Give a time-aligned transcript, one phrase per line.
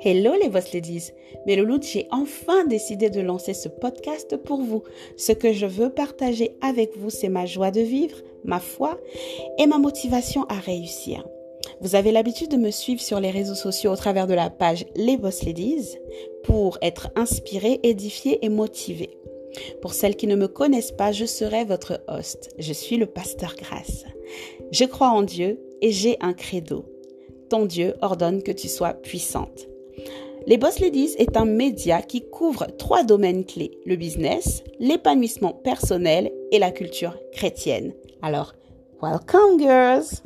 [0.00, 1.12] Hello les boss ladies.
[1.46, 4.82] Mais j'ai enfin décidé de lancer ce podcast pour vous.
[5.16, 8.98] Ce que je veux partager avec vous, c'est ma joie de vivre, ma foi
[9.58, 11.24] et ma motivation à réussir.
[11.80, 14.84] Vous avez l'habitude de me suivre sur les réseaux sociaux au travers de la page
[14.96, 15.96] Les Boss Ladies
[16.42, 19.10] pour être inspiré, édifié et motivé.
[19.80, 22.50] Pour celles qui ne me connaissent pas, je serai votre host.
[22.58, 24.04] Je suis le pasteur Grâce.
[24.72, 26.84] Je crois en Dieu et j'ai un credo.
[27.48, 29.68] Ton Dieu ordonne que tu sois puissante.
[30.46, 36.30] Les Boss Ladies est un média qui couvre trois domaines clés, le business, l'épanouissement personnel
[36.52, 37.94] et la culture chrétienne.
[38.20, 38.52] Alors,
[39.00, 40.22] welcome girls!